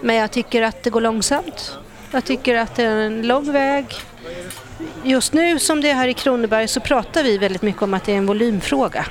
Men 0.00 0.16
jag 0.16 0.30
tycker 0.30 0.62
att 0.62 0.82
det 0.82 0.90
går 0.90 1.00
långsamt. 1.00 1.78
Jag 2.10 2.24
tycker 2.24 2.56
att 2.56 2.74
det 2.74 2.82
är 2.82 2.96
en 2.96 3.26
lång 3.26 3.52
väg. 3.52 3.86
Just 5.04 5.32
nu 5.32 5.58
som 5.58 5.80
det 5.80 5.90
är 5.90 5.94
här 5.94 6.08
i 6.08 6.14
Kronoberg 6.14 6.68
så 6.68 6.80
pratar 6.80 7.22
vi 7.22 7.38
väldigt 7.38 7.62
mycket 7.62 7.82
om 7.82 7.94
att 7.94 8.04
det 8.04 8.12
är 8.12 8.16
en 8.16 8.26
volymfråga. 8.26 9.06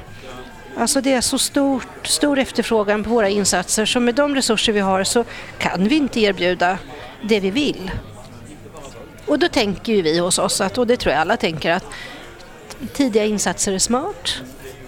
Alltså 0.77 1.01
det 1.01 1.13
är 1.13 1.21
så 1.21 1.37
stort, 1.37 2.07
stor 2.07 2.39
efterfrågan 2.39 3.03
på 3.03 3.09
våra 3.09 3.29
insatser 3.29 3.85
så 3.85 3.99
med 3.99 4.15
de 4.15 4.35
resurser 4.35 4.73
vi 4.73 4.79
har 4.79 5.03
så 5.03 5.25
kan 5.57 5.87
vi 5.87 5.95
inte 5.95 6.19
erbjuda 6.19 6.77
det 7.21 7.39
vi 7.39 7.51
vill. 7.51 7.91
Och 9.25 9.39
då 9.39 9.47
tänker 9.47 9.93
ju 9.93 10.01
vi 10.01 10.19
hos 10.19 10.39
oss, 10.39 10.61
att, 10.61 10.77
och 10.77 10.87
det 10.87 10.97
tror 10.97 11.13
jag 11.13 11.21
alla 11.21 11.37
tänker, 11.37 11.71
att 11.71 11.85
tidiga 12.93 13.25
insatser 13.25 13.73
är 13.73 13.79
smart. 13.79 14.41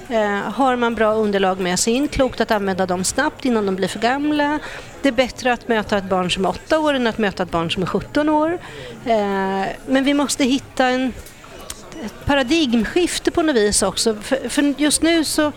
Eh, 0.10 0.52
har 0.54 0.76
man 0.76 0.96
bra 0.96 1.14
underlag 1.14 1.60
med 1.60 1.80
sig 1.80 1.94
in, 1.94 2.08
klokt 2.08 2.42
att 2.42 2.52
använda 2.52 2.86
dem 2.86 3.04
snabbt 3.04 3.46
innan 3.46 3.66
de 3.66 3.76
blir 3.76 3.88
för 3.88 4.00
gamla. 4.00 4.60
Det 5.06 5.10
är 5.10 5.14
bättre 5.14 5.54
att 5.54 5.68
möta 5.68 5.98
ett 5.98 6.04
barn 6.04 6.32
som 6.32 6.46
är 6.46 6.50
8 6.50 6.80
år 6.80 6.94
än 6.94 7.08
att 7.08 7.18
möta 7.18 7.44
ett 7.44 7.52
barn 7.52 7.72
som 7.72 7.84
är 7.84 7.88
17 7.88 8.30
år. 8.30 8.60
Eh, 9.06 9.66
men 9.88 10.04
vi 10.04 10.14
måste 10.14 10.44
hitta 10.44 10.88
en, 10.88 11.14
ett 12.06 12.26
paradigmskifte 12.26 13.32
på 13.32 13.42
något 13.42 13.56
vis 13.56 13.84
också. 13.84 14.16
För, 14.16 14.50
för 14.50 14.74
just 14.78 15.02
nu 15.02 15.24
så 15.24 15.52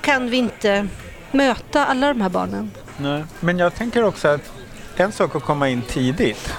kan 0.00 0.30
vi 0.30 0.36
inte 0.36 0.88
möta 1.30 1.86
alla 1.86 2.08
de 2.08 2.20
här 2.20 2.28
barnen. 2.28 2.70
Nej. 2.96 3.24
Men 3.40 3.58
jag 3.58 3.74
tänker 3.74 4.04
också 4.04 4.28
att 4.28 4.52
en 4.96 5.12
sak 5.12 5.36
att 5.36 5.42
komma 5.44 5.68
in 5.68 5.82
tidigt. 5.82 6.52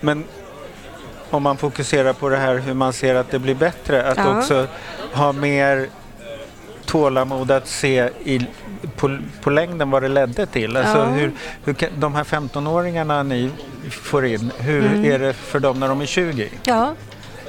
Men 0.00 0.24
om 1.30 1.42
man 1.42 1.56
fokuserar 1.56 2.12
på 2.12 2.28
det 2.28 2.36
här 2.36 2.54
hur 2.58 2.74
man 2.74 2.92
ser 2.92 3.14
att 3.14 3.30
det 3.30 3.38
blir 3.38 3.54
bättre, 3.54 4.08
att 4.10 4.18
Ja. 4.18 4.38
också 4.38 4.66
ha 5.12 5.32
mer 5.32 5.88
tålamod 6.84 7.50
att 7.50 7.68
se 7.68 8.10
i, 8.24 8.46
på, 8.96 9.18
på 9.42 9.50
längden 9.50 9.90
vad 9.90 10.02
det 10.02 10.08
ledde 10.08 10.46
till. 10.46 10.76
Alltså 10.76 10.98
Ja. 10.98 11.04
hur, 11.04 11.32
hur, 11.64 11.76
de 11.98 12.14
här 12.14 12.24
15-åringarna 12.24 13.22
ni 13.22 13.50
får 13.90 14.26
in, 14.26 14.50
hur 14.58 14.86
Mm. 14.86 15.04
är 15.04 15.18
det 15.18 15.32
för 15.32 15.60
dem 15.60 15.80
när 15.80 15.88
de 15.88 16.00
är 16.00 16.06
20? 16.06 16.48
Ja, 16.64 16.92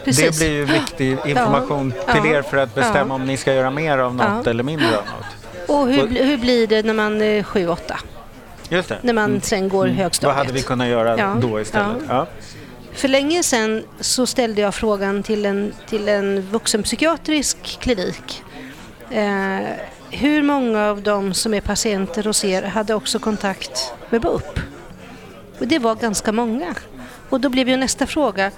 precis. 0.06 0.40
Det 0.40 0.46
blir 0.46 0.56
ju 0.56 0.66
viktig 0.66 1.18
information 1.26 1.94
Ja. 2.08 2.14
till 2.14 2.32
er 2.32 2.42
för 2.42 2.58
att 2.58 2.76
bestämma 2.76 3.14
om 3.16 3.26
ni 3.28 3.38
ska 3.38 3.54
göra 3.54 3.70
mer 3.72 3.98
av 3.98 4.16
något 4.16 4.48
eller 4.48 4.64
mindre 4.64 4.88
av 4.88 4.94
något. 5.06 5.70
Och 5.70 5.88
hur, 5.88 6.08
hur 6.26 6.38
blir 6.38 6.68
det 6.68 6.86
när 6.86 6.94
man 6.94 7.22
är 7.22 7.44
7-8? 7.44 7.96
Just 8.70 8.90
det. 8.90 8.98
När 9.02 9.14
man 9.14 9.26
Mm. 9.30 9.42
sen 9.42 9.70
går 9.70 9.88
Vad 9.88 9.96
högstadiet? 9.96 10.38
hade 10.38 10.54
vi 10.54 10.62
kunnat 10.62 10.88
göra 10.88 11.36
då 11.42 11.62
istället? 11.62 11.98
För 12.94 13.08
länge 13.08 13.44
sedan 13.44 13.84
så 14.00 14.26
ställde 14.26 14.62
jag 14.62 14.76
frågan 14.76 15.24
till 15.24 15.46
en, 15.46 15.74
till 15.90 16.08
en 16.10 16.42
vuxenpsykiatrisk 16.42 17.78
klinik. 17.82 18.44
Eh, 19.12 19.60
hur 20.10 20.44
många 20.44 20.90
av 20.90 21.02
dem 21.02 21.34
som 21.34 21.54
är 21.54 21.62
patienter 21.62 22.24
hos 22.24 22.46
er 22.46 22.64
hade 22.64 22.94
också 22.94 23.20
kontakt 23.20 23.94
med 24.10 24.22
BUP? 24.22 24.60
Och 25.60 25.68
det 25.68 25.80
var 25.80 25.96
ganska 25.96 26.32
många. 26.32 26.76
Och 27.30 27.40
då 27.42 27.50
blev 27.50 27.70
ju 27.70 27.78
nästa 27.78 28.08
fråga, 28.08 28.52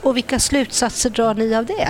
och 0.00 0.16
vilka 0.16 0.38
slutsatser 0.38 1.10
drar 1.10 1.34
ni 1.34 1.54
av 1.54 1.66
det? 1.66 1.88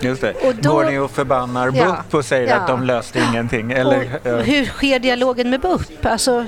Just 0.00 0.20
det. 0.20 0.32
Och 0.32 0.54
då- 0.54 0.72
Går 0.72 0.84
ni 0.84 0.98
och 0.98 1.10
förbannar 1.10 1.72
Ja. 1.74 1.84
BUP 1.86 2.14
och 2.14 2.24
säger 2.24 2.48
Ja. 2.48 2.54
att 2.56 2.66
de 2.68 2.82
löste 2.84 3.18
ingenting? 3.30 3.72
Eller, 3.72 4.20
och 4.34 4.42
hur 4.44 4.64
sker 4.66 4.98
dialogen 4.98 5.50
med 5.50 5.60
BUP? 5.60 6.06
Alltså, 6.06 6.46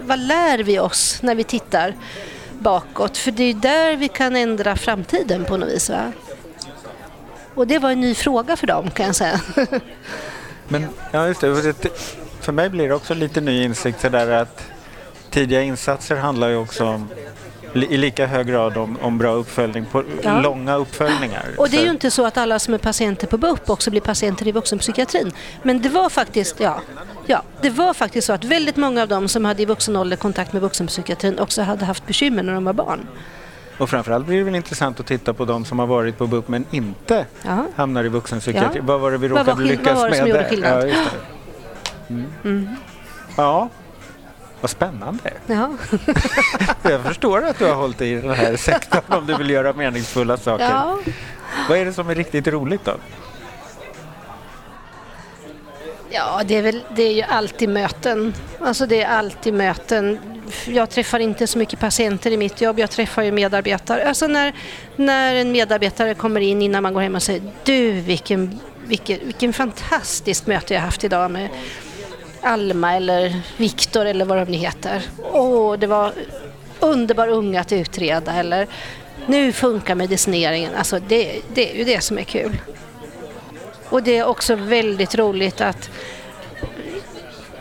vad 0.00 0.18
lär 0.18 0.58
vi 0.58 0.78
oss 0.78 1.18
när 1.22 1.34
vi 1.34 1.44
tittar 1.44 1.94
bakåt? 2.58 3.18
För 3.18 3.30
det 3.30 3.44
är 3.44 3.54
där 3.54 3.96
vi 3.96 4.08
kan 4.08 4.36
ändra 4.36 4.76
framtiden 4.76 5.44
på 5.44 5.56
något 5.56 5.68
vis. 5.68 5.90
Va? 5.90 6.12
Och 7.54 7.66
det 7.66 7.78
var 7.78 7.90
en 7.90 8.00
ny 8.00 8.14
fråga 8.14 8.56
för 8.56 8.66
dem 8.66 8.90
kan 8.90 9.06
jag 9.06 9.16
säga. 9.16 9.40
men, 10.72 10.88
ja, 11.10 11.26
just 11.26 11.40
det. 11.40 11.74
För 12.40 12.52
mig 12.52 12.68
blir 12.68 12.88
det 12.88 12.94
också 12.94 13.14
lite 13.14 13.40
ny 13.40 13.62
insikt 13.64 14.00
så 14.00 14.08
där 14.08 14.30
att 14.30 14.62
tidiga 15.30 15.62
insatser 15.62 16.16
handlar 16.16 16.48
ju 16.48 16.56
också 16.56 16.84
om 16.84 17.08
i 17.74 17.96
lika 17.96 18.26
hög 18.26 18.46
grad 18.46 18.76
om, 18.76 18.98
om 19.02 19.18
bra 19.18 19.32
uppföljning, 19.32 19.84
på 19.92 20.04
Ja. 20.22 20.40
långa 20.40 20.76
uppföljningar. 20.76 21.44
Och 21.58 21.68
det 21.68 21.76
är 21.76 21.84
ju 21.84 21.90
inte 21.90 22.10
så 22.10 22.26
att 22.26 22.36
alla 22.36 22.58
som 22.58 22.74
är 22.74 22.78
patienter 22.78 23.26
på 23.26 23.38
BUP 23.38 23.70
också 23.70 23.90
blir 23.90 24.00
patienter 24.00 24.48
i 24.48 24.52
vuxenpsykiatrin. 24.52 25.32
Men 25.62 25.82
det 25.82 25.88
var 25.88 26.08
faktiskt, 26.08 26.60
ja, 26.60 26.80
ja, 27.26 27.42
det 27.60 27.70
var 27.70 27.94
faktiskt 27.94 28.26
så 28.26 28.32
att 28.32 28.44
väldigt 28.44 28.76
många 28.76 29.02
av 29.02 29.08
dem 29.08 29.28
som 29.28 29.44
hade 29.44 29.62
i 29.62 29.64
vuxen 29.64 29.96
ålder 29.96 30.16
kontakt 30.16 30.52
med 30.52 30.62
vuxenpsykiatrin 30.62 31.38
också 31.38 31.62
hade 31.62 31.84
haft 31.84 32.06
bekymmer 32.06 32.42
när 32.42 32.54
de 32.54 32.64
var 32.64 32.72
barn. 32.72 33.06
Och 33.82 33.90
framförallt 33.90 34.26
blir 34.26 34.38
det 34.38 34.44
väl 34.44 34.54
intressant 34.54 35.00
att 35.00 35.06
titta 35.06 35.34
på 35.34 35.44
de 35.44 35.64
som 35.64 35.78
har 35.78 35.86
varit 35.86 36.18
på 36.18 36.26
BUP 36.26 36.48
men 36.48 36.64
inte 36.70 37.26
Ja. 37.42 37.66
hamnar 37.76 38.04
i 38.04 38.08
vuxenpsykiatri. 38.08 38.78
Ja. 38.78 38.84
Vad 38.86 39.00
var 39.00 39.10
det 39.10 39.18
vi 39.18 39.28
Vad 39.28 39.38
råkade 39.38 39.56
skill- 39.56 39.66
lyckas 39.68 39.86
vad 39.86 39.96
var 39.96 40.04
det 40.04 40.10
med 40.10 40.18
som 40.18 40.28
gjorde 40.28 40.44
skillnad? 40.48 40.88
Ja, 40.88 40.94
det. 42.08 42.18
Mm. 42.48 42.68
ja, 43.36 43.68
vad 44.60 44.70
spännande. 44.70 45.30
Ja. 45.46 45.70
Jag 46.90 47.00
förstår 47.00 47.44
att 47.44 47.58
du 47.58 47.64
har 47.66 47.74
hållit 47.74 48.00
i 48.00 48.14
den 48.14 48.30
här 48.34 48.56
sektorn 48.56 49.02
om 49.18 49.26
du 49.26 49.34
vill 49.36 49.50
göra 49.50 49.72
meningsfulla 49.72 50.36
saker. 50.36 50.64
Ja. 50.70 50.98
Vad 51.68 51.78
är 51.78 51.84
det 51.84 51.92
som 51.92 52.10
är 52.10 52.14
riktigt 52.14 52.46
roligt 52.48 52.84
då? 52.84 52.92
Ja, 56.10 56.42
det 56.46 56.56
är, 56.56 56.62
väl, 56.62 56.82
det 56.96 57.02
är 57.02 57.12
ju 57.12 57.22
alltid 57.22 57.68
möten. 57.68 58.34
Alltså 58.60 58.86
det 58.86 59.02
är 59.02 59.08
alltid 59.18 59.54
möten. 59.54 60.18
Jag 60.66 60.90
träffar 60.90 61.18
inte 61.18 61.46
så 61.46 61.58
mycket 61.58 61.80
patienter 61.80 62.30
i 62.30 62.36
mitt 62.36 62.60
jobb, 62.60 62.78
jag 62.78 62.90
träffar 62.90 63.22
ju 63.22 63.32
medarbetare. 63.32 64.08
Alltså 64.08 64.26
när, 64.26 64.52
när 64.96 65.34
en 65.34 65.52
medarbetare 65.52 66.14
kommer 66.14 66.40
in 66.40 66.62
innan 66.62 66.82
man 66.82 66.94
går 66.94 67.00
hem 67.00 67.14
och 67.14 67.22
säger 67.22 67.42
du 67.64 67.90
vilken, 67.92 68.58
vilken, 68.86 69.18
vilken 69.22 69.52
fantastiskt 69.52 70.46
möte 70.46 70.74
jag 70.74 70.80
haft 70.80 71.04
idag 71.04 71.30
med 71.30 71.48
Alma 72.40 72.94
eller 72.94 73.40
Viktor 73.56 74.06
eller 74.06 74.24
vad 74.24 74.38
de 74.38 74.52
nu 74.52 74.58
heter. 74.58 75.02
Åh, 75.32 75.78
det 75.78 75.86
var 75.86 76.12
underbar 76.80 77.28
unge 77.28 77.60
att 77.60 77.72
utreda 77.72 78.32
eller 78.32 78.66
nu 79.26 79.52
funkar 79.52 79.94
medicineringen. 79.94 80.74
Alltså 80.74 80.98
det, 81.08 81.40
det 81.54 81.72
är 81.72 81.76
ju 81.76 81.84
det 81.84 82.00
som 82.00 82.18
är 82.18 82.22
kul. 82.22 82.58
Och 83.88 84.02
det 84.02 84.18
är 84.18 84.26
också 84.26 84.54
väldigt 84.54 85.14
roligt 85.14 85.60
att 85.60 85.90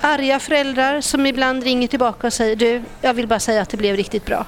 arga 0.01 0.39
föräldrar 0.39 1.01
som 1.01 1.25
ibland 1.25 1.63
ringer 1.63 1.87
tillbaka 1.87 2.27
och 2.27 2.33
säger 2.33 2.55
du, 2.55 2.81
jag 3.01 3.13
vill 3.13 3.27
bara 3.27 3.39
säga 3.39 3.61
att 3.61 3.69
det 3.69 3.77
blev 3.77 3.95
riktigt 3.95 4.25
bra. 4.25 4.45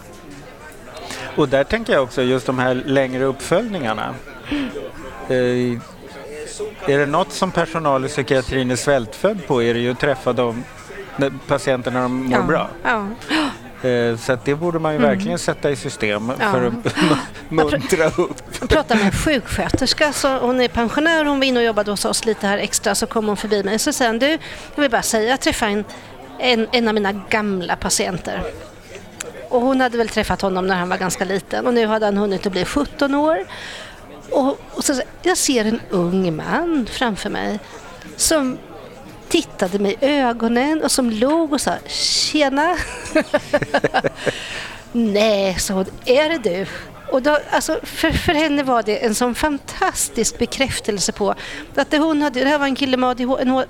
Och 1.35 1.49
där 1.49 1.63
tänker 1.63 1.93
jag 1.93 2.03
också 2.03 2.21
just 2.21 2.45
de 2.45 2.59
här 2.59 2.75
längre 2.75 3.23
uppföljningarna. 3.23 4.15
Eh, 5.29 5.37
är 6.87 6.97
det 6.97 7.05
något 7.05 7.31
som 7.31 7.51
personal 7.51 8.05
i 8.05 8.07
psykiatrin 8.07 8.71
är 8.71 8.75
svältfödd 8.75 9.47
på 9.47 9.63
är 9.63 9.73
det 9.73 9.79
ju 9.79 9.91
att 9.91 9.99
träffa 9.99 10.33
de 10.33 10.63
patienterna 11.47 11.99
när 11.99 12.03
de 12.03 12.23
mår 12.29 12.43
bra. 12.43 12.69
Ja. 12.83 13.07
Eh, 13.83 14.17
så 14.17 14.37
det 14.45 14.55
borde 14.55 14.79
man 14.79 14.93
ju 14.93 14.99
verkligen 14.99 15.39
sätta 15.39 15.71
i 15.71 15.75
system 15.75 16.31
Ja. 16.39 16.51
för 16.51 16.63
att 16.67 16.73
muntra 17.49 18.05
upp. 18.07 18.35
Jag 18.59 18.69
pratade 18.69 18.95
med 18.99 19.05
en 19.05 19.11
sjuksköterska, 19.19 20.13
så 20.13 20.37
hon 20.37 20.61
är 20.61 20.67
pensionär, 20.67 21.25
hon 21.25 21.39
var 21.39 21.45
inne 21.45 21.59
och 21.59 21.65
jobbade 21.65 21.91
hos 21.91 22.05
oss 22.05 22.25
lite 22.25 22.47
här 22.47 22.57
extra, 22.57 22.95
så 22.95 23.07
kom 23.07 23.27
hon 23.27 23.37
förbi 23.37 23.63
mig. 23.63 23.79
Så 23.79 23.93
sa 23.93 24.13
du, 24.13 24.29
jag 24.75 24.81
vill 24.81 24.91
bara 24.91 25.01
säga, 25.01 25.29
jag 25.29 25.39
träffade 25.39 25.71
en, 25.71 25.85
en, 26.39 26.67
en 26.71 26.87
av 26.87 26.93
mina 26.93 27.11
gamla 27.11 27.75
patienter. 27.75 28.43
Och 29.49 29.61
hon 29.61 29.81
hade 29.81 29.97
väl 29.97 30.09
träffat 30.09 30.41
honom 30.41 30.67
när 30.67 30.75
han 30.75 30.89
var 30.89 30.97
ganska 30.97 31.25
liten 31.25 31.67
och 31.67 31.73
nu 31.73 31.85
hade 31.87 32.05
han 32.05 32.17
hunnit 32.17 32.45
att 32.45 32.51
bli 32.51 32.65
17 32.65 33.15
år. 33.15 33.45
Och, 34.31 34.59
och 34.73 34.83
så, 34.83 35.01
jag 35.21 35.37
ser 35.37 35.65
en 35.65 35.79
ung 35.89 36.35
man 36.35 36.87
framför 36.91 37.29
mig 37.29 37.59
som 38.15 38.57
tittade 39.33 39.79
mig 39.79 39.97
i 40.01 40.05
ögonen 40.05 40.83
och 40.83 40.91
som 40.91 41.09
log 41.09 41.53
och 41.53 41.61
sa 41.61 41.71
”Tjena!” 41.87 42.75
Nej, 44.91 45.59
så 45.59 45.73
hon, 45.73 45.85
är 46.05 46.29
det 46.29 46.37
du? 46.37 46.65
Och 47.11 47.21
då, 47.21 47.37
alltså, 47.49 47.79
för, 47.83 48.11
för 48.11 48.33
henne 48.33 48.63
var 48.63 48.83
det 48.83 49.05
en 49.05 49.15
sån 49.15 49.35
fantastisk 49.35 50.37
bekräftelse 50.37 51.11
på 51.11 51.35
att 51.75 51.91
det 51.91 51.97
hon 51.97 52.21
hade, 52.21 52.39
det 52.39 52.49
här 52.49 52.59
var 52.59 52.65
en 52.65 52.75
kille 52.75 52.97
med 52.97 53.09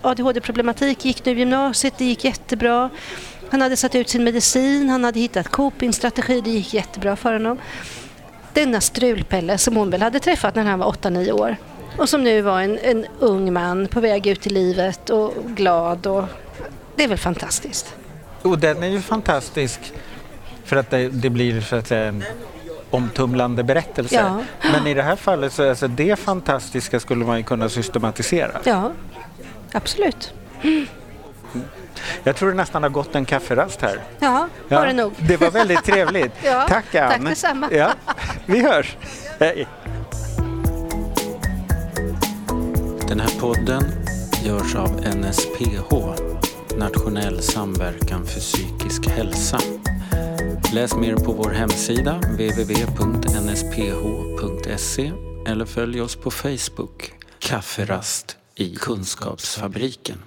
ADHD-problematik, 0.02 1.06
gick 1.06 1.26
nu 1.26 1.40
gymnasiet, 1.40 1.94
det 1.98 2.06
gick 2.06 2.24
jättebra. 2.24 2.90
Han 3.52 3.62
hade 3.62 3.78
satt 3.78 3.96
ut 3.96 4.10
sin 4.10 4.24
medicin, 4.24 4.90
han 4.90 5.04
hade 5.04 5.20
hittat 5.20 5.48
copingstrategi, 5.48 6.42
det 6.42 6.50
gick 6.50 6.74
jättebra 6.74 7.16
för 7.16 7.34
honom. 7.34 7.58
Denna 8.54 8.82
strulpelle 8.82 9.58
som 9.58 9.76
hon 9.76 9.90
väl 9.90 10.02
hade 10.02 10.20
träffat 10.20 10.56
när 10.56 10.64
han 10.64 10.80
var 10.80 10.92
8-9 10.92 11.32
år 11.32 11.58
och 11.98 12.10
som 12.10 12.24
nu 12.24 12.42
var 12.42 12.62
en, 12.62 12.78
en 12.78 13.06
ung 13.20 13.54
man 13.54 13.88
på 13.88 14.00
väg 14.00 14.28
ut 14.28 14.48
i 14.48 14.50
livet 14.50 15.10
och 15.10 15.34
glad. 15.46 16.08
Och, 16.08 16.24
det 16.96 17.04
är 17.04 17.08
väl 17.08 17.18
fantastiskt. 17.18 17.96
Och 18.42 18.60
den 18.60 18.84
är 18.84 18.88
ju 18.88 19.02
fantastisk 19.02 19.80
för 20.64 20.76
att 20.76 20.90
det, 20.90 21.10
det 21.10 21.30
blir 21.30 21.62
så 21.62 21.76
att 21.76 21.88
säga 21.88 22.06
en 22.06 22.24
omtumlande 22.90 23.64
berättelse. 23.64 24.16
Ja. 24.16 24.44
Men 24.74 24.88
i 24.88 24.94
det 24.94 25.04
här 25.04 25.16
fallet 25.16 25.54
så 25.54 25.64
är 25.64 25.70
alltså 25.70 25.88
det 25.88 26.20
fantastiska 26.20 27.00
skulle 27.00 27.26
man 27.26 27.38
ju 27.38 27.44
kunna 27.44 27.70
systematisera. 27.70 28.52
Ja, 28.64 28.92
absolut. 29.72 30.34
Jag 32.24 32.36
tror 32.36 32.50
det 32.50 32.56
nästan 32.56 32.84
har 32.84 32.90
gått 32.90 33.16
en 33.16 33.26
kafferast 33.26 33.82
här. 33.82 34.00
Ja, 34.20 34.48
var 34.70 34.86
det 34.86 34.94
nog. 34.94 35.14
Det 35.18 35.38
var 35.38 35.52
väldigt 35.52 35.84
trevligt. 35.84 36.34
Ja, 36.44 36.66
tack 36.70 36.96
Ann. 36.96 37.10
tack 37.10 37.22
detsamma. 37.30 37.70
Ja, 37.72 37.94
vi 38.46 38.62
hörs. 38.62 38.98
Hej. 39.40 39.68
Den 43.14 43.22
här 43.22 43.40
podden 43.40 43.84
görs 44.46 44.76
av 44.76 44.90
NSPH, 45.16 45.94
Nationell 46.78 47.42
samverkan 47.42 48.26
för 48.26 48.40
psykisk 48.40 49.08
hälsa. 49.08 49.60
Läs 50.74 50.96
mer 50.96 51.16
på 51.16 51.32
vår 51.32 51.50
hemsida 51.50 52.18
www.nsph.se 52.18 53.02
eller 55.48 55.66
följ 55.66 56.02
oss 56.02 56.16
på 56.16 56.32
Facebook, 56.32 57.12
Kafferast 57.40 58.38
i 58.56 58.76
Kunskapsfabriken. 58.76 60.18